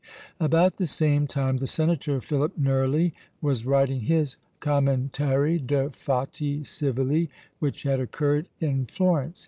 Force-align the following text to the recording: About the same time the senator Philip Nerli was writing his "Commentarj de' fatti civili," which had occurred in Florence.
About 0.39 0.77
the 0.77 0.87
same 0.87 1.27
time 1.27 1.57
the 1.57 1.67
senator 1.67 2.19
Philip 2.19 2.57
Nerli 2.57 3.13
was 3.39 3.67
writing 3.67 3.99
his 4.01 4.37
"Commentarj 4.59 5.67
de' 5.67 5.91
fatti 5.91 6.63
civili," 6.63 7.29
which 7.59 7.83
had 7.83 7.99
occurred 7.99 8.47
in 8.59 8.87
Florence. 8.87 9.39